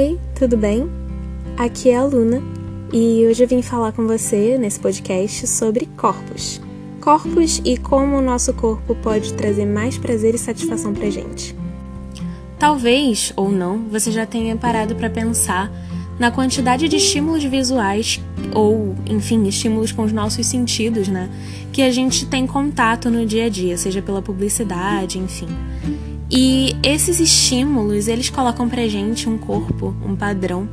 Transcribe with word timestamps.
Oi, 0.00 0.18
tudo 0.34 0.56
bem? 0.56 0.90
Aqui 1.58 1.90
é 1.90 1.96
a 1.98 2.04
Luna 2.04 2.42
e 2.90 3.26
hoje 3.28 3.44
eu 3.44 3.46
vim 3.46 3.60
falar 3.60 3.92
com 3.92 4.06
você 4.06 4.56
nesse 4.56 4.80
podcast 4.80 5.46
sobre 5.46 5.84
corpos. 5.94 6.58
Corpos 7.02 7.60
e 7.66 7.76
como 7.76 8.16
o 8.16 8.22
nosso 8.22 8.54
corpo 8.54 8.94
pode 8.94 9.34
trazer 9.34 9.66
mais 9.66 9.98
prazer 9.98 10.34
e 10.34 10.38
satisfação 10.38 10.94
pra 10.94 11.10
gente. 11.10 11.54
Talvez 12.58 13.30
ou 13.36 13.52
não 13.52 13.90
você 13.90 14.10
já 14.10 14.24
tenha 14.24 14.56
parado 14.56 14.96
para 14.96 15.10
pensar 15.10 15.70
na 16.18 16.30
quantidade 16.30 16.88
de 16.88 16.96
estímulos 16.96 17.44
visuais 17.44 18.22
ou, 18.54 18.94
enfim, 19.04 19.46
estímulos 19.46 19.92
com 19.92 20.04
os 20.04 20.12
nossos 20.12 20.46
sentidos, 20.46 21.08
né, 21.08 21.28
que 21.74 21.82
a 21.82 21.90
gente 21.90 22.24
tem 22.24 22.46
contato 22.46 23.10
no 23.10 23.26
dia 23.26 23.44
a 23.44 23.48
dia, 23.50 23.76
seja 23.76 24.00
pela 24.00 24.22
publicidade, 24.22 25.18
enfim. 25.18 25.48
E 26.30 26.76
esses 26.82 27.18
estímulos, 27.18 28.06
eles 28.06 28.30
colocam 28.30 28.68
pra 28.68 28.86
gente 28.86 29.28
um 29.28 29.36
corpo, 29.36 29.94
um 30.06 30.14
padrão, 30.14 30.68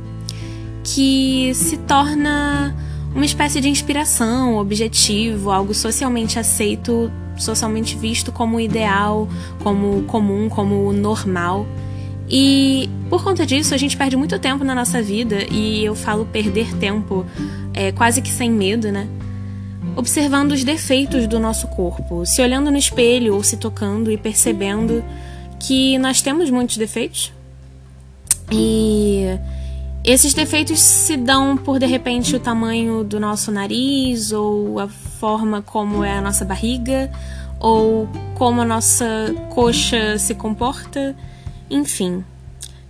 que 0.84 1.52
se 1.54 1.76
torna 1.78 2.74
uma 3.14 3.24
espécie 3.24 3.60
de 3.60 3.68
inspiração, 3.68 4.56
objetivo, 4.56 5.50
algo 5.50 5.74
socialmente 5.74 6.38
aceito, 6.38 7.10
socialmente 7.36 7.96
visto 7.96 8.30
como 8.30 8.60
ideal, 8.60 9.28
como 9.60 10.02
comum, 10.04 10.48
como 10.48 10.92
normal. 10.92 11.66
E 12.28 12.88
por 13.08 13.24
conta 13.24 13.44
disso, 13.44 13.74
a 13.74 13.76
gente 13.76 13.96
perde 13.96 14.16
muito 14.16 14.38
tempo 14.38 14.62
na 14.62 14.74
nossa 14.74 15.02
vida, 15.02 15.44
e 15.50 15.84
eu 15.84 15.94
falo 15.94 16.26
perder 16.26 16.72
tempo 16.76 17.26
é, 17.74 17.90
quase 17.90 18.22
que 18.22 18.30
sem 18.30 18.50
medo, 18.50 18.92
né? 18.92 19.08
Observando 19.96 20.52
os 20.52 20.62
defeitos 20.62 21.26
do 21.26 21.40
nosso 21.40 21.66
corpo, 21.68 22.24
se 22.24 22.40
olhando 22.40 22.70
no 22.70 22.76
espelho 22.76 23.34
ou 23.34 23.42
se 23.42 23.56
tocando 23.56 24.12
e 24.12 24.16
percebendo 24.16 25.02
que 25.58 25.98
nós 25.98 26.22
temos 26.22 26.50
muitos 26.50 26.76
defeitos 26.76 27.32
e 28.50 29.38
esses 30.04 30.32
defeitos 30.32 30.80
se 30.80 31.16
dão 31.16 31.56
por 31.56 31.78
de 31.78 31.86
repente 31.86 32.34
o 32.34 32.40
tamanho 32.40 33.04
do 33.04 33.20
nosso 33.20 33.50
nariz 33.50 34.32
ou 34.32 34.78
a 34.78 34.88
forma 34.88 35.60
como 35.60 36.04
é 36.04 36.16
a 36.16 36.20
nossa 36.20 36.44
barriga 36.44 37.10
ou 37.60 38.08
como 38.34 38.60
a 38.60 38.64
nossa 38.64 39.34
coxa 39.50 40.16
se 40.18 40.34
comporta, 40.34 41.16
enfim. 41.68 42.24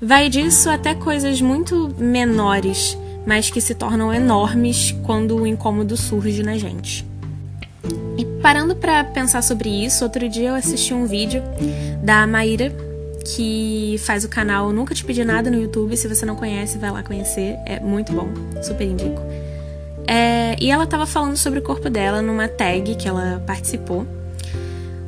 Vai 0.00 0.28
disso 0.28 0.68
até 0.70 0.94
coisas 0.94 1.40
muito 1.40 1.92
menores, 1.98 2.96
mas 3.26 3.50
que 3.50 3.60
se 3.60 3.74
tornam 3.74 4.12
enormes 4.12 4.94
quando 5.04 5.36
o 5.36 5.46
incômodo 5.46 5.96
surge 5.96 6.42
na 6.42 6.56
gente. 6.56 7.07
E 8.16 8.24
parando 8.42 8.74
para 8.74 9.04
pensar 9.04 9.42
sobre 9.42 9.68
isso, 9.68 10.04
outro 10.04 10.28
dia 10.28 10.50
eu 10.50 10.54
assisti 10.54 10.92
um 10.92 11.06
vídeo 11.06 11.42
da 12.02 12.26
Maíra, 12.26 12.72
que 13.24 13.96
faz 14.00 14.24
o 14.24 14.28
canal 14.28 14.72
Nunca 14.72 14.94
Te 14.94 15.04
Pedi 15.04 15.24
Nada 15.24 15.50
no 15.50 15.60
YouTube. 15.60 15.96
Se 15.96 16.08
você 16.08 16.24
não 16.24 16.34
conhece, 16.34 16.78
vai 16.78 16.90
lá 16.90 17.02
conhecer. 17.02 17.56
É 17.66 17.78
muito 17.78 18.12
bom, 18.12 18.28
super 18.62 18.84
indico. 18.84 19.20
É, 20.06 20.56
e 20.58 20.70
ela 20.70 20.84
estava 20.84 21.06
falando 21.06 21.36
sobre 21.36 21.58
o 21.58 21.62
corpo 21.62 21.90
dela 21.90 22.22
numa 22.22 22.48
tag 22.48 22.94
que 22.94 23.06
ela 23.06 23.42
participou, 23.46 24.06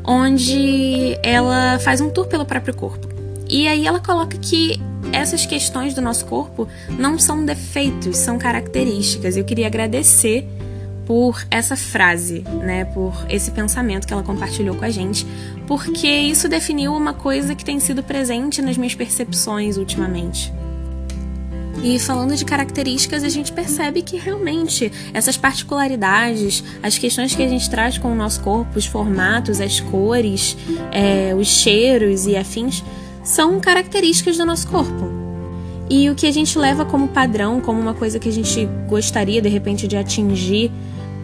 onde 0.05 1.19
ela 1.23 1.79
faz 1.79 2.01
um 2.03 2.11
tour 2.11 2.27
pelo 2.27 2.45
próprio 2.45 2.75
corpo. 2.75 3.09
E 3.49 3.67
aí 3.67 3.87
ela 3.87 3.99
coloca 3.99 4.37
que 4.37 4.79
essas 5.13 5.47
questões 5.47 5.95
do 5.95 6.03
nosso 6.03 6.27
corpo 6.27 6.69
não 6.99 7.19
são 7.19 7.45
defeitos, 7.45 8.19
são 8.19 8.39
características. 8.39 9.37
Eu 9.37 9.45
queria 9.45 9.67
agradecer 9.67 10.47
por 11.07 11.45
essa 11.51 11.77
frase, 11.77 12.41
né, 12.63 12.85
por 12.85 13.15
esse 13.29 13.51
pensamento 13.51 14.07
que 14.07 14.13
ela 14.13 14.23
compartilhou 14.23 14.77
com 14.77 14.85
a 14.85 14.91
gente, 14.91 15.27
porque 15.67 16.09
isso 16.09 16.49
definiu 16.49 16.95
uma 16.95 17.13
coisa 17.13 17.55
que 17.55 17.65
tem 17.65 17.81
sido 17.81 18.03
presente 18.03 18.63
nas 18.63 18.77
minhas 18.77 18.95
percepções 18.95 19.77
ultimamente. 19.77 20.53
E 21.83 21.99
falando 21.99 22.37
de 22.37 22.45
características, 22.45 23.25
a 23.25 23.29
gente 23.29 23.53
percebe 23.53 24.03
que 24.03 24.17
realmente 24.19 24.93
essas 25.15 25.37
particularidades, 25.37 26.63
as 26.83 26.99
questões 26.99 27.35
que 27.35 27.43
a 27.43 27.49
gente 27.49 27.71
traz 27.71 27.97
com 27.97 28.13
o 28.13 28.15
nosso 28.15 28.41
corpo, 28.43 28.79
os 28.79 28.85
formatos, 28.85 29.61
as 29.61 29.81
cores, 29.81 30.57
é, 30.93 31.35
os 31.35 31.49
cheiros 31.49 32.27
e 32.27 32.37
afins, 32.37 32.85
são 33.25 33.59
características 33.61 34.37
do 34.37 34.45
nosso 34.45 34.69
corpo. 34.69 35.20
E 35.91 36.09
o 36.09 36.15
que 36.15 36.27
a 36.29 36.31
gente 36.31 36.57
leva 36.57 36.85
como 36.85 37.09
padrão, 37.09 37.61
como 37.61 37.81
uma 37.81 37.93
coisa 37.93 38.21
que 38.21 38.29
a 38.29 38.33
gente 38.33 38.65
gostaria 38.89 39.43
de 39.43 39.49
repente 39.49 39.89
de 39.89 39.97
atingir 39.97 40.71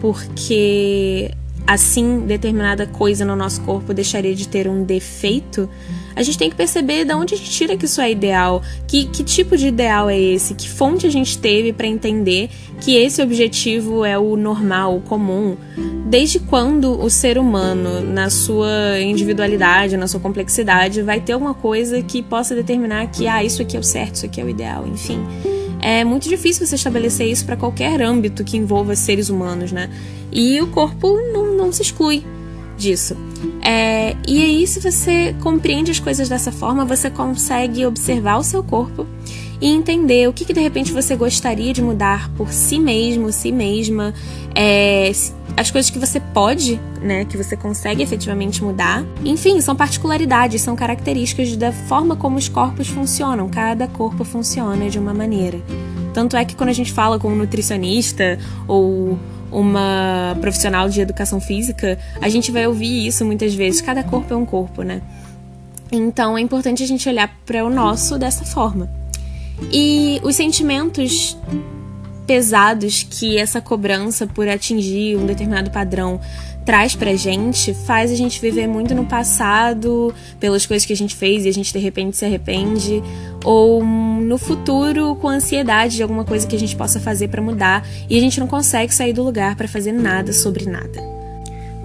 porque 0.01 1.31
assim 1.67 2.21
determinada 2.21 2.87
coisa 2.87 3.25
no 3.25 3.35
nosso 3.35 3.59
corpo 3.61 3.93
deixaria 3.93 4.33
de 4.33 4.47
ter 4.47 4.69
um 4.69 4.83
defeito, 4.83 5.69
a 6.15 6.23
gente 6.23 6.37
tem 6.37 6.49
que 6.49 6.55
perceber 6.55 7.03
de 7.05 7.13
onde 7.13 7.35
a 7.35 7.37
gente 7.37 7.51
tira 7.51 7.75
que 7.75 7.85
isso 7.85 7.99
é 7.99 8.09
ideal, 8.09 8.63
que, 8.87 9.05
que 9.05 9.23
tipo 9.23 9.57
de 9.57 9.67
ideal 9.67 10.09
é 10.09 10.17
esse, 10.17 10.55
que 10.55 10.69
fonte 10.69 11.05
a 11.05 11.09
gente 11.09 11.37
teve 11.37 11.73
para 11.73 11.85
entender 11.85 12.49
que 12.79 12.95
esse 12.95 13.21
objetivo 13.21 14.05
é 14.05 14.17
o 14.17 14.35
normal, 14.35 14.95
o 14.95 15.01
comum. 15.01 15.57
Desde 16.05 16.39
quando 16.39 16.99
o 16.99 17.09
ser 17.09 17.37
humano, 17.37 18.01
na 18.01 18.29
sua 18.29 18.99
individualidade, 18.99 19.97
na 19.97 20.07
sua 20.07 20.19
complexidade, 20.19 21.01
vai 21.01 21.19
ter 21.19 21.33
alguma 21.33 21.53
coisa 21.53 22.01
que 22.01 22.23
possa 22.23 22.55
determinar 22.55 23.07
que, 23.07 23.27
ah, 23.27 23.43
isso 23.43 23.61
aqui 23.61 23.75
é 23.75 23.79
o 23.79 23.83
certo, 23.83 24.15
isso 24.15 24.25
aqui 24.25 24.39
é 24.39 24.43
o 24.43 24.49
ideal, 24.49 24.87
enfim 24.87 25.19
é 25.79 26.03
muito 26.03 26.27
difícil 26.27 26.65
você 26.65 26.75
estabelecer 26.75 27.27
isso 27.27 27.45
para 27.45 27.55
qualquer 27.55 28.01
âmbito 28.01 28.43
que 28.43 28.57
envolva 28.57 28.95
seres 28.95 29.29
humanos, 29.29 29.71
né? 29.71 29.89
E 30.37 30.61
o 30.61 30.67
corpo 30.67 31.17
não, 31.33 31.51
não 31.57 31.71
se 31.71 31.81
exclui 31.81 32.23
disso. 32.77 33.17
É, 33.61 34.15
e 34.27 34.43
aí, 34.43 34.67
se 34.67 34.79
você 34.79 35.35
compreende 35.41 35.89
as 35.89 35.99
coisas 35.99 36.29
dessa 36.29 36.51
forma, 36.51 36.85
você 36.85 37.09
consegue 37.09 37.83
observar 37.87 38.37
o 38.37 38.43
seu 38.43 38.63
corpo 38.63 39.07
e 39.59 39.67
entender 39.67 40.29
o 40.29 40.33
que, 40.33 40.45
que 40.45 40.53
de 40.53 40.59
repente 40.61 40.91
você 40.91 41.15
gostaria 41.15 41.73
de 41.73 41.81
mudar 41.81 42.29
por 42.37 42.53
si 42.53 42.77
mesmo, 42.77 43.31
si 43.31 43.51
mesma, 43.51 44.13
é, 44.53 45.11
as 45.57 45.71
coisas 45.71 45.89
que 45.89 45.97
você 45.97 46.19
pode, 46.19 46.79
né, 47.01 47.25
que 47.25 47.35
você 47.35 47.57
consegue 47.57 48.03
efetivamente 48.03 48.63
mudar. 48.63 49.03
Enfim, 49.25 49.59
são 49.59 49.75
particularidades, 49.75 50.61
são 50.61 50.75
características 50.75 51.57
da 51.57 51.71
forma 51.71 52.15
como 52.15 52.37
os 52.37 52.47
corpos 52.47 52.87
funcionam. 52.87 53.49
Cada 53.49 53.87
corpo 53.87 54.23
funciona 54.23 54.87
de 54.87 54.99
uma 54.99 55.15
maneira. 55.15 55.59
Tanto 56.13 56.37
é 56.37 56.45
que 56.45 56.55
quando 56.55 56.69
a 56.69 56.73
gente 56.73 56.93
fala 56.93 57.17
com 57.17 57.29
um 57.29 57.35
nutricionista 57.35 58.37
ou 58.67 59.17
uma 59.51 60.37
profissional 60.41 60.89
de 60.89 61.01
educação 61.01 61.39
física, 61.39 61.97
a 62.21 62.29
gente 62.29 62.51
vai 62.51 62.67
ouvir 62.67 63.07
isso 63.07 63.25
muitas 63.25 63.53
vezes. 63.53 63.81
Cada 63.81 64.03
corpo 64.03 64.33
é 64.33 64.37
um 64.37 64.45
corpo, 64.45 64.81
né? 64.81 65.01
Então 65.91 66.37
é 66.37 66.41
importante 66.41 66.83
a 66.83 66.87
gente 66.87 67.07
olhar 67.07 67.33
para 67.45 67.63
o 67.63 67.69
nosso 67.69 68.17
dessa 68.17 68.45
forma. 68.45 68.89
E 69.71 70.19
os 70.23 70.35
sentimentos 70.35 71.37
pesados 72.27 73.07
que 73.09 73.37
essa 73.37 73.61
cobrança 73.61 74.27
por 74.27 74.47
atingir 74.47 75.15
um 75.15 75.25
determinado 75.25 75.71
padrão 75.71 76.19
traz 76.65 76.93
pra 76.93 77.15
gente 77.15 77.73
faz 77.73 78.11
a 78.11 78.15
gente 78.15 78.41
viver 78.41 78.67
muito 78.67 78.93
no 78.93 79.05
passado, 79.05 80.13
pelas 80.37 80.65
coisas 80.65 80.85
que 80.85 80.91
a 80.91 80.97
gente 80.97 81.15
fez 81.15 81.45
e 81.45 81.47
a 81.47 81.53
gente 81.53 81.71
de 81.71 81.79
repente 81.79 82.17
se 82.17 82.25
arrepende, 82.25 83.01
ou 83.45 83.81
no 83.81 84.37
futuro 84.37 85.15
com 85.15 85.29
ansiedade 85.29 85.95
de 85.95 86.03
alguma 86.03 86.25
coisa 86.25 86.45
que 86.45 86.57
a 86.57 86.59
gente 86.59 86.75
possa 86.75 86.99
fazer 86.99 87.29
para 87.29 87.41
mudar 87.41 87.87
e 88.09 88.17
a 88.17 88.19
gente 88.19 88.37
não 88.37 88.47
consegue 88.47 88.93
sair 88.93 89.13
do 89.13 89.23
lugar 89.23 89.55
para 89.55 89.67
fazer 89.67 89.93
nada 89.93 90.33
sobre 90.33 90.65
nada. 90.65 91.16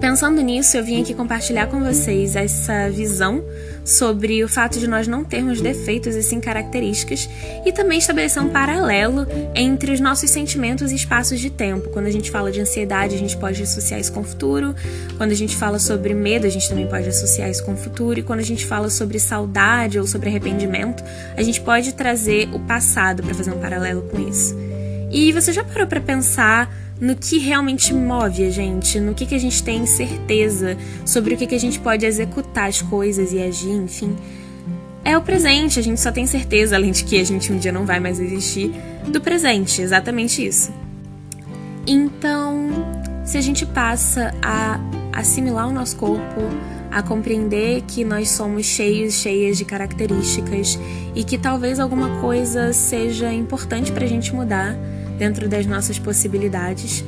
Pensando 0.03 0.41
nisso, 0.41 0.75
eu 0.75 0.83
vim 0.83 1.01
aqui 1.01 1.13
compartilhar 1.13 1.67
com 1.67 1.81
vocês 1.81 2.35
essa 2.35 2.89
visão 2.89 3.41
sobre 3.85 4.43
o 4.43 4.49
fato 4.49 4.77
de 4.77 4.85
nós 4.85 5.07
não 5.07 5.23
termos 5.23 5.61
defeitos 5.61 6.13
e 6.13 6.21
sim 6.21 6.41
características 6.41 7.29
e 7.65 7.71
também 7.71 7.99
estabelecer 7.99 8.43
um 8.43 8.49
paralelo 8.49 9.25
entre 9.55 9.93
os 9.93 10.01
nossos 10.01 10.29
sentimentos 10.29 10.91
e 10.91 10.95
espaços 10.95 11.39
de 11.39 11.49
tempo. 11.49 11.87
Quando 11.87 12.07
a 12.07 12.11
gente 12.11 12.29
fala 12.29 12.51
de 12.51 12.59
ansiedade, 12.59 13.15
a 13.15 13.17
gente 13.17 13.37
pode 13.37 13.63
associar 13.63 13.97
isso 13.97 14.11
com 14.11 14.19
o 14.19 14.25
futuro. 14.25 14.75
Quando 15.15 15.31
a 15.31 15.35
gente 15.35 15.55
fala 15.55 15.79
sobre 15.79 16.13
medo, 16.13 16.45
a 16.45 16.49
gente 16.49 16.67
também 16.67 16.85
pode 16.85 17.07
associar 17.07 17.49
isso 17.49 17.63
com 17.63 17.71
o 17.71 17.77
futuro. 17.77 18.19
E 18.19 18.23
quando 18.23 18.39
a 18.39 18.45
gente 18.45 18.65
fala 18.65 18.89
sobre 18.89 19.19
saudade 19.19 19.97
ou 19.97 20.05
sobre 20.05 20.27
arrependimento, 20.27 21.01
a 21.37 21.41
gente 21.41 21.61
pode 21.61 21.93
trazer 21.93 22.49
o 22.53 22.59
passado 22.59 23.23
para 23.23 23.33
fazer 23.33 23.51
um 23.51 23.59
paralelo 23.59 24.01
com 24.11 24.19
isso. 24.19 24.53
E 25.09 25.31
você 25.31 25.53
já 25.53 25.63
parou 25.63 25.87
para 25.87 26.01
pensar 26.01 26.82
no 26.99 27.15
que 27.15 27.37
realmente 27.39 27.93
move 27.93 28.45
a 28.45 28.49
gente, 28.49 28.99
no 28.99 29.13
que, 29.13 29.25
que 29.25 29.35
a 29.35 29.39
gente 29.39 29.63
tem 29.63 29.85
certeza 29.85 30.77
sobre 31.05 31.33
o 31.33 31.37
que, 31.37 31.47
que 31.47 31.55
a 31.55 31.59
gente 31.59 31.79
pode 31.79 32.05
executar 32.05 32.69
as 32.69 32.81
coisas 32.81 33.33
e 33.33 33.41
agir, 33.41 33.71
enfim. 33.71 34.15
É 35.03 35.17
o 35.17 35.21
presente, 35.21 35.79
a 35.79 35.83
gente 35.83 35.99
só 35.99 36.11
tem 36.11 36.25
certeza, 36.25 36.75
além 36.75 36.91
de 36.91 37.03
que 37.03 37.19
a 37.19 37.23
gente 37.25 37.51
um 37.51 37.57
dia 37.57 37.71
não 37.71 37.85
vai 37.85 37.99
mais 37.99 38.19
existir, 38.19 38.71
do 39.07 39.19
presente, 39.19 39.81
exatamente 39.81 40.45
isso. 40.45 40.71
Então, 41.85 42.69
se 43.25 43.37
a 43.37 43.41
gente 43.41 43.65
passa 43.65 44.33
a 44.41 44.79
assimilar 45.11 45.67
o 45.67 45.73
nosso 45.73 45.97
corpo, 45.97 46.41
a 46.89 47.01
compreender 47.01 47.81
que 47.87 48.05
nós 48.05 48.29
somos 48.29 48.65
cheios, 48.65 49.15
cheias 49.15 49.57
de 49.57 49.65
características 49.65 50.79
e 51.15 51.23
que 51.23 51.37
talvez 51.37 51.79
alguma 51.79 52.21
coisa 52.21 52.71
seja 52.71 53.33
importante 53.33 53.91
para 53.91 54.05
a 54.05 54.07
gente 54.07 54.33
mudar, 54.33 54.77
dentro 55.17 55.47
das 55.47 55.65
nossas 55.65 55.99
possibilidades, 55.99 57.03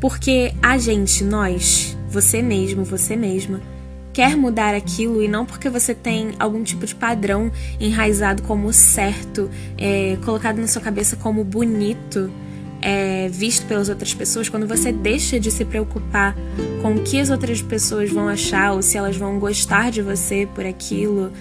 porque 0.00 0.52
a 0.62 0.78
gente, 0.78 1.24
nós, 1.24 1.96
você 2.08 2.40
mesmo, 2.42 2.84
você 2.84 3.16
mesma, 3.16 3.60
quer 4.12 4.36
mudar 4.36 4.74
aquilo 4.74 5.22
e 5.22 5.28
não 5.28 5.46
porque 5.46 5.68
você 5.68 5.94
tem 5.94 6.32
algum 6.38 6.62
tipo 6.62 6.84
de 6.84 6.94
padrão 6.94 7.52
enraizado 7.78 8.42
como 8.42 8.72
certo, 8.72 9.50
é, 9.76 10.18
colocado 10.24 10.58
na 10.58 10.66
sua 10.66 10.82
cabeça 10.82 11.16
como 11.16 11.44
bonito, 11.44 12.30
é, 12.80 13.28
visto 13.28 13.66
pelas 13.66 13.88
outras 13.88 14.14
pessoas, 14.14 14.48
quando 14.48 14.66
você 14.66 14.92
deixa 14.92 15.38
de 15.38 15.50
se 15.50 15.64
preocupar 15.64 16.36
com 16.82 16.94
o 16.94 17.02
que 17.02 17.20
as 17.20 17.30
outras 17.30 17.62
pessoas 17.62 18.10
vão 18.10 18.28
achar 18.28 18.72
ou 18.72 18.82
se 18.82 18.96
elas 18.96 19.16
vão 19.16 19.38
gostar 19.38 19.90
de 19.90 20.02
você 20.02 20.48
por 20.52 20.64
aquilo, 20.64 21.32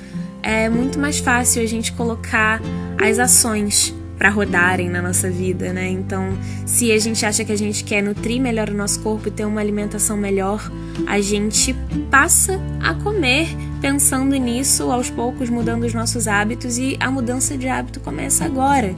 é 0.44 0.70
muito 0.70 1.00
mais 1.00 1.20
fácil 1.20 1.62
a 1.62 1.66
gente 1.66 1.92
colocar 1.94 2.62
as 3.00 3.20
ações 3.20 3.94
para 4.18 4.30
rodarem 4.30 4.90
na 4.90 5.02
nossa 5.02 5.30
vida, 5.30 5.72
né? 5.72 5.90
Então, 5.90 6.38
se 6.66 6.92
a 6.92 7.00
gente 7.00 7.26
acha 7.26 7.46
que 7.46 7.52
a 7.52 7.58
gente 7.58 7.84
quer 7.84 8.02
nutrir 8.02 8.42
melhor 8.42 8.70
o 8.70 8.74
nosso 8.74 9.00
corpo 9.02 9.28
e 9.28 9.32
ter 9.32 9.46
uma 9.46 9.62
alimentação 9.62 10.18
melhor, 10.18 10.72
a 11.06 11.22
gente 11.22 11.76
passa 12.10 12.60
a 12.82 12.94
comer 12.96 13.48
pensando 13.80 14.36
nisso, 14.36 14.92
aos 14.92 15.10
poucos 15.10 15.50
mudando 15.50 15.84
os 15.84 15.94
nossos 15.94 16.28
hábitos 16.28 16.78
e 16.78 16.98
a 17.00 17.12
mudança 17.12 17.58
de 17.58 17.68
hábito 17.68 18.00
começa 18.00 18.44
agora. 18.44 18.96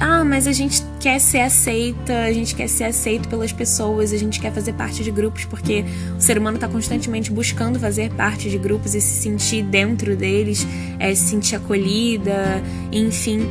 Ah, 0.00 0.24
mas 0.24 0.48
a 0.48 0.52
gente 0.52 0.82
quer 0.98 1.20
ser 1.20 1.40
aceita, 1.40 2.24
a 2.24 2.32
gente 2.32 2.56
quer 2.56 2.66
ser 2.66 2.84
aceito 2.84 3.28
pelas 3.28 3.52
pessoas, 3.52 4.12
a 4.12 4.16
gente 4.16 4.40
quer 4.40 4.52
fazer 4.52 4.72
parte 4.72 5.04
de 5.04 5.12
grupos 5.12 5.44
porque 5.44 5.84
o 6.16 6.20
ser 6.20 6.38
humano 6.38 6.56
está 6.56 6.66
constantemente 6.66 7.30
buscando 7.30 7.78
fazer 7.78 8.10
parte 8.14 8.50
de 8.50 8.58
grupos 8.58 8.96
e 8.96 9.00
se 9.00 9.22
sentir 9.22 9.62
dentro 9.62 10.16
deles, 10.16 10.66
é, 10.98 11.14
se 11.14 11.26
sentir 11.26 11.54
acolhida, 11.54 12.60
enfim 12.90 13.46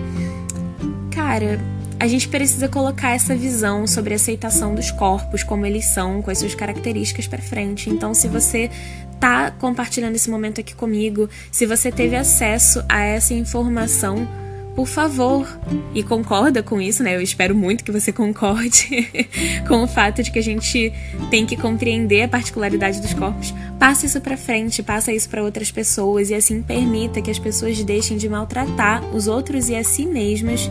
cara, 1.31 1.61
a 1.97 2.07
gente 2.07 2.27
precisa 2.27 2.67
colocar 2.67 3.11
essa 3.11 3.33
visão 3.33 3.87
sobre 3.87 4.11
a 4.11 4.17
aceitação 4.17 4.75
dos 4.75 4.91
corpos, 4.91 5.43
como 5.43 5.65
eles 5.65 5.85
são, 5.85 6.21
com 6.21 6.29
as 6.29 6.39
suas 6.39 6.53
características 6.53 7.25
para 7.25 7.41
frente. 7.41 7.89
Então, 7.89 8.13
se 8.13 8.27
você 8.27 8.69
tá 9.17 9.49
compartilhando 9.51 10.15
esse 10.15 10.29
momento 10.29 10.59
aqui 10.59 10.75
comigo, 10.75 11.29
se 11.49 11.65
você 11.65 11.89
teve 11.89 12.17
acesso 12.17 12.83
a 12.89 13.01
essa 13.01 13.33
informação, 13.33 14.27
por 14.75 14.87
favor, 14.87 15.47
e 15.93 16.01
concorda 16.01 16.63
com 16.63 16.81
isso, 16.81 17.03
né? 17.03 17.15
Eu 17.15 17.21
espero 17.21 17.55
muito 17.55 17.83
que 17.83 17.91
você 17.91 18.11
concorde 18.11 19.07
com 19.67 19.83
o 19.83 19.87
fato 19.87 20.23
de 20.23 20.31
que 20.31 20.39
a 20.39 20.43
gente 20.43 20.91
tem 21.29 21.45
que 21.45 21.55
compreender 21.55 22.23
a 22.23 22.27
particularidade 22.27 23.01
dos 23.01 23.13
corpos. 23.13 23.53
Passe 23.77 24.05
isso 24.05 24.19
para 24.21 24.37
frente, 24.37 24.81
passa 24.81 25.13
isso 25.13 25.29
para 25.29 25.43
outras 25.43 25.71
pessoas 25.71 26.29
e 26.29 26.33
assim 26.33 26.61
permita 26.61 27.21
que 27.21 27.31
as 27.31 27.39
pessoas 27.39 27.81
deixem 27.83 28.17
de 28.17 28.29
maltratar 28.29 29.03
os 29.15 29.27
outros 29.27 29.69
e 29.69 29.75
a 29.75 29.83
si 29.83 30.05
mesmas 30.05 30.69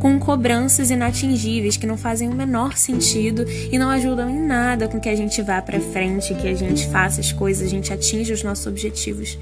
com 0.00 0.18
cobranças 0.18 0.90
inatingíveis 0.90 1.76
que 1.76 1.86
não 1.86 1.96
fazem 1.96 2.28
o 2.28 2.34
menor 2.34 2.76
sentido 2.76 3.44
e 3.48 3.78
não 3.78 3.90
ajudam 3.90 4.28
em 4.28 4.40
nada 4.40 4.88
com 4.88 5.00
que 5.00 5.08
a 5.08 5.14
gente 5.14 5.40
vá 5.42 5.60
para 5.62 5.80
frente, 5.80 6.34
que 6.34 6.48
a 6.48 6.54
gente 6.54 6.86
faça 6.88 7.20
as 7.20 7.32
coisas, 7.32 7.66
a 7.66 7.70
gente 7.70 7.92
atinja 7.92 8.34
os 8.34 8.42
nossos 8.42 8.66
objetivos. 8.66 9.38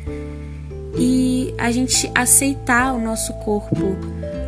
E 0.97 1.53
a 1.59 1.73
gente 1.73 2.11
aceitar 2.15 2.93
o 2.93 3.01
nosso 3.01 3.33
corpo, 3.35 3.97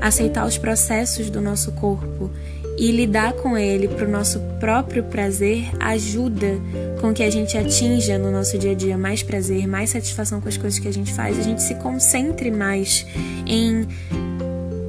aceitar 0.01 0.47
os 0.47 0.57
processos 0.57 1.29
do 1.29 1.41
nosso 1.41 1.73
corpo 1.73 2.31
e 2.79 2.91
lidar 2.91 3.33
com 3.33 3.57
ele 3.57 3.89
para 3.89 4.07
o 4.07 4.11
nosso 4.11 4.39
próprio 4.61 5.03
prazer 5.05 5.65
ajuda 5.81 6.59
com 7.01 7.13
que 7.13 7.23
a 7.23 7.31
gente 7.31 7.57
atinja 7.57 8.19
no 8.19 8.31
nosso 8.31 8.59
dia 8.59 8.73
a 8.73 8.75
dia 8.75 8.99
mais 8.99 9.23
prazer, 9.23 9.67
mais 9.67 9.91
satisfação 9.91 10.41
com 10.41 10.49
as 10.49 10.57
coisas 10.57 10.79
que 10.79 10.87
a 10.87 10.93
gente 10.93 11.13
faz, 11.13 11.39
a 11.39 11.43
gente 11.43 11.63
se 11.63 11.75
concentre 11.77 12.51
mais 12.51 13.07
em 13.47 13.87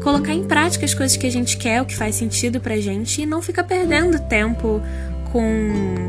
colocar 0.08 0.32
em 0.32 0.46
prática 0.46 0.86
as 0.86 0.94
coisas 0.94 1.18
que 1.18 1.28
a 1.28 1.30
gente 1.30 1.58
quer, 1.58 1.82
o 1.82 1.86
que 1.86 1.94
faz 1.94 2.16
sentido 2.16 2.62
pra 2.62 2.78
gente 2.78 3.24
e 3.24 3.26
não 3.26 3.42
ficar 3.42 3.66
perdendo 3.66 4.18
tempo 4.18 4.82
com 5.34 6.08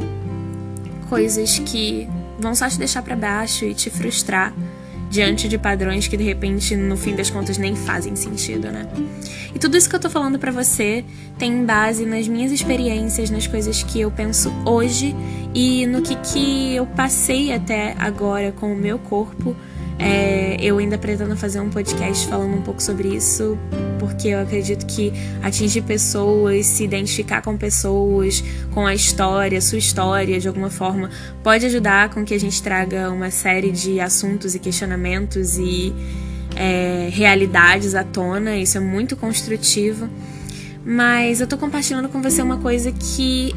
coisas 1.08 1.58
que 1.58 2.08
vão 2.38 2.54
só 2.54 2.68
te 2.68 2.78
deixar 2.78 3.02
para 3.02 3.16
baixo 3.16 3.64
e 3.64 3.74
te 3.74 3.90
frustrar 3.90 4.54
diante 5.10 5.48
de 5.48 5.58
padrões 5.58 6.06
que 6.06 6.16
de 6.16 6.22
repente 6.22 6.76
no 6.76 6.96
fim 6.96 7.16
das 7.16 7.28
contas 7.28 7.58
nem 7.58 7.74
fazem 7.74 8.14
sentido, 8.14 8.70
né? 8.70 8.86
E 9.52 9.58
tudo 9.58 9.76
isso 9.76 9.90
que 9.90 9.96
eu 9.96 10.00
tô 10.00 10.08
falando 10.08 10.38
para 10.38 10.52
você 10.52 11.04
tem 11.36 11.66
base 11.66 12.06
nas 12.06 12.28
minhas 12.28 12.52
experiências, 12.52 13.30
nas 13.30 13.48
coisas 13.48 13.82
que 13.82 14.00
eu 14.00 14.12
penso 14.12 14.52
hoje 14.64 15.12
e 15.52 15.86
no 15.86 16.02
que 16.02 16.14
que 16.14 16.72
eu 16.72 16.86
passei 16.86 17.52
até 17.52 17.96
agora 17.98 18.52
com 18.52 18.72
o 18.72 18.76
meu 18.76 18.96
corpo 18.96 19.56
é, 19.98 20.56
eu 20.60 20.78
ainda 20.78 20.96
pretendo 20.96 21.36
fazer 21.36 21.58
um 21.58 21.68
podcast 21.68 22.28
falando 22.28 22.54
um 22.54 22.62
pouco 22.62 22.80
sobre 22.80 23.08
isso, 23.08 23.58
porque 23.98 24.28
eu 24.28 24.40
acredito 24.40 24.86
que 24.86 25.12
atingir 25.42 25.82
pessoas, 25.82 26.66
se 26.66 26.84
identificar 26.84 27.42
com 27.42 27.56
pessoas, 27.56 28.42
com 28.72 28.86
a 28.86 28.94
história, 28.94 29.60
sua 29.60 29.78
história, 29.78 30.38
de 30.38 30.48
alguma 30.48 30.70
forma, 30.70 31.10
pode 31.42 31.66
ajudar 31.66 32.10
com 32.10 32.24
que 32.24 32.34
a 32.34 32.40
gente 32.40 32.62
traga 32.62 33.10
uma 33.10 33.30
série 33.30 33.70
de 33.70 34.00
assuntos 34.00 34.54
e 34.54 34.58
questionamentos 34.58 35.58
e 35.58 35.92
é, 36.56 37.08
realidades 37.12 37.94
à 37.94 38.04
tona. 38.04 38.56
Isso 38.56 38.78
é 38.78 38.80
muito 38.80 39.16
construtivo. 39.16 40.08
Mas 40.84 41.40
eu 41.40 41.46
tô 41.46 41.58
compartilhando 41.58 42.08
com 42.08 42.22
você 42.22 42.40
uma 42.40 42.58
coisa 42.58 42.90
que 42.92 43.54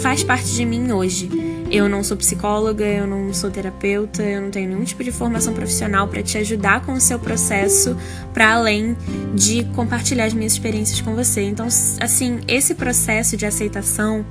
faz 0.00 0.22
parte 0.22 0.52
de 0.52 0.64
mim 0.64 0.92
hoje. 0.92 1.28
Eu 1.70 1.88
não 1.88 2.04
sou 2.04 2.16
psicóloga, 2.16 2.84
eu 2.84 3.06
não 3.06 3.32
sou 3.32 3.50
terapeuta, 3.50 4.22
eu 4.22 4.42
não 4.42 4.50
tenho 4.50 4.68
nenhum 4.68 4.84
tipo 4.84 5.02
de 5.02 5.10
formação 5.10 5.52
profissional 5.52 6.06
para 6.06 6.22
te 6.22 6.38
ajudar 6.38 6.84
com 6.84 6.92
o 6.92 7.00
seu 7.00 7.18
processo, 7.18 7.96
para 8.32 8.52
além 8.54 8.96
de 9.34 9.64
compartilhar 9.74 10.26
as 10.26 10.34
minhas 10.34 10.52
experiências 10.52 11.00
com 11.00 11.14
você. 11.14 11.42
Então, 11.42 11.66
assim, 11.66 12.40
esse 12.46 12.74
processo 12.74 13.36
de 13.36 13.44
aceitação, 13.46 14.24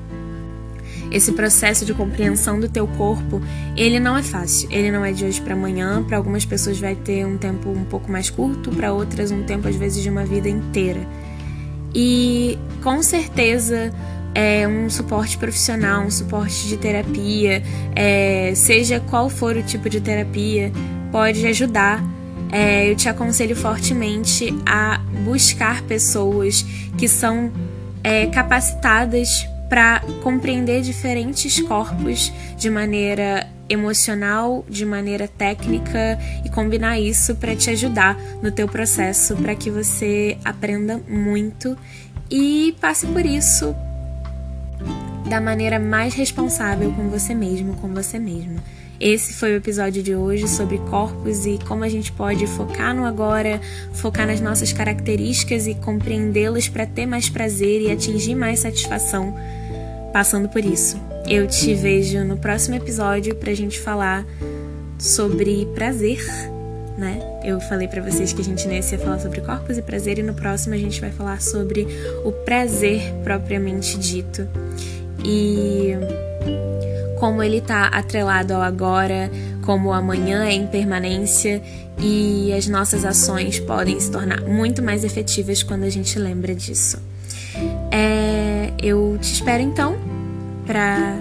esse 1.12 1.32
processo 1.32 1.86
de 1.86 1.94
compreensão 1.94 2.60
do 2.60 2.70
teu 2.70 2.88
corpo, 2.88 3.42
ele 3.76 4.00
não 4.00 4.18
é 4.18 4.24
fácil. 4.24 4.68
Ele 4.72 4.92
não 4.92 5.04
é 5.04 5.12
de 5.12 5.26
hoje 5.26 5.42
para 5.42 5.54
amanhã. 5.54 6.04
Para 6.04 6.18
algumas 6.18 6.46
pessoas 6.46 6.80
vai 6.80 6.96
ter 6.96 7.26
um 7.26 7.38
tempo 7.38 7.70
um 7.70 7.84
pouco 7.84 8.12
mais 8.12 8.30
curto, 8.30 8.72
para 8.72 8.94
outras 8.94 9.32
um 9.32 9.44
tempo 9.44 9.68
às 9.68 9.76
vezes 9.76 10.02
de 10.02 10.10
uma 10.10 10.26
vida 10.26 10.50
inteira. 10.50 11.06
E 11.94 12.58
com 12.82 13.04
certeza 13.04 13.94
é, 14.36 14.68
um 14.68 14.90
suporte 14.90 15.38
profissional, 15.38 16.04
um 16.04 16.12
suporte 16.12 16.68
de 16.68 16.78
terapia, 16.78 17.62
é, 17.96 18.54
seja 18.56 19.00
qual 19.00 19.30
for 19.30 19.56
o 19.56 19.64
tipo 19.64 19.90
de 19.90 20.02
terapia, 20.02 20.72
pode 21.12 21.46
ajudar. 21.48 22.04
É, 22.52 22.90
eu 22.90 22.96
te 22.96 23.10
aconselho 23.10 23.56
fortemente 23.56 24.54
a 24.66 25.00
buscar 25.26 25.82
pessoas 25.84 26.64
que 26.98 27.08
são 27.08 27.52
é, 28.04 28.28
capacitadas 28.28 29.48
para 29.70 30.02
compreender 30.22 30.82
diferentes 30.82 31.60
corpos 31.62 32.32
de 32.58 32.70
maneira 32.70 33.48
emocional, 33.68 34.64
de 34.70 34.86
maneira 34.86 35.28
técnica 35.28 36.20
e 36.46 36.50
combinar 36.50 37.00
isso 37.00 37.34
para 37.36 37.56
te 37.56 37.72
ajudar 37.72 38.16
no 38.42 38.52
teu 38.52 38.68
processo, 38.68 39.36
para 39.38 39.56
que 39.56 39.72
você 39.72 40.38
aprenda 40.46 41.02
muito 41.10 41.76
e 42.30 42.76
passe 42.80 43.08
por 43.08 43.26
isso 43.26 43.76
da 45.34 45.42
maneira 45.42 45.80
mais 45.80 46.14
responsável 46.14 46.92
com 46.92 47.10
você 47.10 47.34
mesmo, 47.34 47.74
com 47.78 47.92
você 47.92 48.20
mesma. 48.20 48.64
Esse 49.00 49.34
foi 49.34 49.54
o 49.54 49.56
episódio 49.56 50.04
de 50.04 50.14
hoje 50.14 50.48
sobre 50.48 50.78
corpos 50.78 51.48
e 51.48 51.58
como 51.68 51.84
a 51.84 51.90
gente 51.90 52.12
pode 52.12 52.46
focar 52.46 52.96
no 52.96 53.04
agora, 53.04 53.60
focar 53.94 54.28
nas 54.28 54.40
nossas 54.40 54.72
características 54.72 55.66
e 55.66 55.74
compreendê-las 55.74 56.70
para 56.70 56.86
ter 56.86 57.08
mais 57.08 57.30
prazer 57.30 57.82
e 57.82 57.92
atingir 57.92 58.36
mais 58.36 58.60
satisfação 58.60 59.36
passando 60.14 60.48
por 60.50 60.64
isso. 60.64 61.02
Eu 61.28 61.48
te 61.48 61.74
vejo 61.74 62.24
no 62.24 62.38
próximo 62.38 62.76
episódio 62.76 63.34
para 63.34 63.50
a 63.50 63.56
gente 63.56 63.80
falar 63.80 64.24
sobre 65.00 65.66
prazer, 65.74 66.24
né? 66.96 67.20
Eu 67.44 67.60
falei 67.60 67.88
para 67.88 68.04
vocês 68.04 68.34
que 68.34 68.42
a 68.42 68.46
gente 68.46 68.68
nesse 68.68 68.94
ia 68.94 69.02
falar 69.02 69.18
sobre 69.18 69.42
corpos 69.42 69.80
e 69.80 69.82
prazer 69.82 70.20
e 70.20 70.22
no 70.22 70.36
próximo 70.36 70.76
a 70.76 70.78
gente 70.78 71.02
vai 71.02 71.10
falar 71.10 71.42
sobre 71.42 71.88
o 72.24 72.32
prazer 72.32 73.02
propriamente 73.24 73.98
dito 73.98 74.48
e 75.24 75.94
como 77.20 77.42
ele 77.42 77.58
está 77.58 77.88
atrelado 77.88 78.54
ao 78.54 78.62
agora, 78.62 79.32
como 79.66 79.90
o 79.90 79.94
amanhã 79.94 80.46
é 80.46 80.54
impermanência 80.54 81.62
e 81.98 82.52
as 82.54 82.68
nossas 82.68 83.06
ações 83.06 83.60
podem 83.60 84.00
se 84.00 84.12
tornar 84.12 84.42
muito 84.42 84.82
mais 84.82 85.04
efetivas 85.04 85.64
quando 85.64 85.84
a 85.84 85.90
gente 85.90 86.20
lembra 86.20 86.54
disso. 86.54 87.02
É, 87.92 88.74
eu 88.82 89.18
te 89.22 89.34
espero 89.34 89.64
então 89.64 89.96
para 90.66 91.16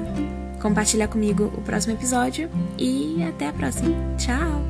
compartilhar 0.60 1.08
comigo 1.08 1.52
o 1.56 1.60
próximo 1.60 1.94
episódio 1.94 2.48
e 2.78 3.22
até 3.22 3.48
a 3.48 3.52
próxima. 3.52 3.94
Tchau! 4.16 4.62